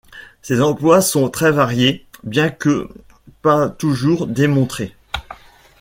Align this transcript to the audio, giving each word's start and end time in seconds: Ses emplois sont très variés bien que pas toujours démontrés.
Ses 0.41 0.61
emplois 0.61 1.01
sont 1.01 1.29
très 1.29 1.51
variés 1.51 2.07
bien 2.23 2.49
que 2.49 2.89
pas 3.43 3.69
toujours 3.69 4.25
démontrés. 4.25 4.95